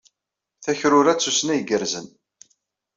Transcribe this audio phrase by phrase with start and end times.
[0.63, 2.07] Takrura d tussna igerrzen.